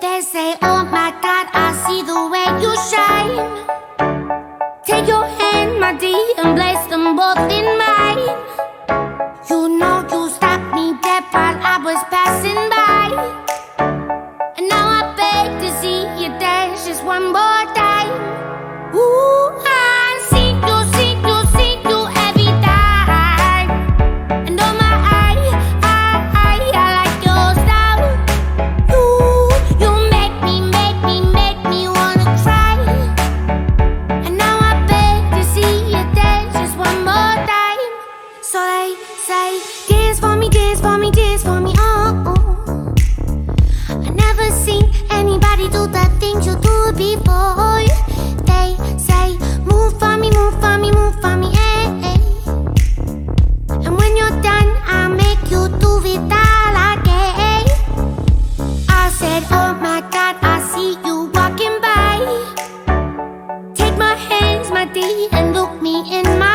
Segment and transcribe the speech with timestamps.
[0.00, 3.36] They say, Oh my God, I see the way you shine.
[4.84, 8.28] Take your hand, my dear, and bless them both in mine.
[9.48, 12.69] You know you stopped me dead while I was passing.
[64.96, 66.49] and look me in my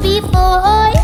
[0.00, 0.99] before.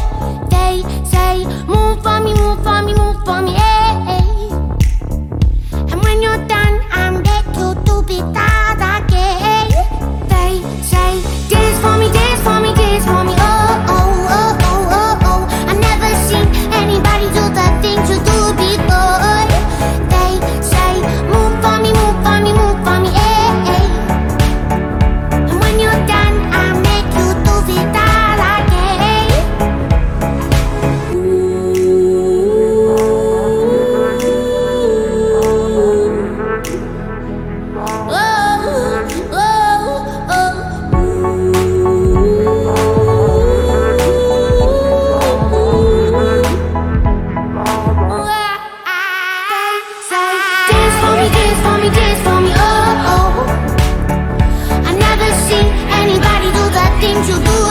[57.17, 57.66] 就久度